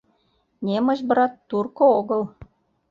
[0.65, 2.21] Немыч, брат, турко огыл.